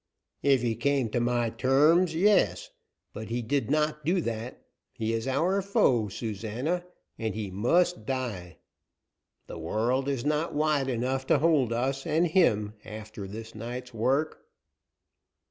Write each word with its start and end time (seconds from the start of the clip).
"If 0.41 0.63
he 0.63 0.73
came 0.75 1.09
to 1.11 1.19
my 1.19 1.51
terms, 1.51 2.15
yes, 2.15 2.71
but 3.13 3.29
he 3.29 3.43
did 3.43 3.69
not 3.69 4.03
do 4.03 4.19
that. 4.21 4.65
He 4.93 5.13
is 5.13 5.27
our 5.27 5.61
foe, 5.61 6.07
Susana, 6.07 6.83
and 7.19 7.35
he 7.35 7.51
must 7.51 8.03
die. 8.07 8.57
The 9.45 9.59
world 9.59 10.09
is 10.09 10.25
not 10.25 10.55
wide 10.55 10.89
enough 10.89 11.27
to 11.27 11.37
hold 11.37 11.71
us 11.71 12.07
and 12.07 12.25
him, 12.25 12.73
after 12.83 13.27
this 13.27 13.53
night's 13.53 13.93
work." 13.93 14.47